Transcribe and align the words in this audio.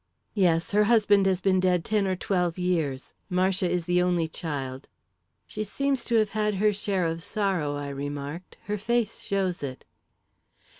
"Yes. 0.33 0.71
Her 0.71 0.85
husband 0.85 1.27
has 1.27 1.41
been 1.41 1.59
dead 1.59 1.85
ten 1.85 2.07
or 2.07 2.15
twelve 2.15 2.57
years. 2.57 3.13
Marcia 3.29 3.69
is 3.69 3.85
the 3.85 4.01
only 4.01 4.27
child." 4.27 4.87
"She 5.45 5.63
seems 5.63 6.03
to 6.05 6.15
have 6.15 6.29
had 6.29 6.55
her 6.55 6.73
share 6.73 7.05
of 7.05 7.21
sorrow," 7.21 7.75
I 7.75 7.89
remarked. 7.89 8.57
"Her 8.63 8.79
face 8.79 9.19
shows 9.19 9.61
it." 9.61 9.85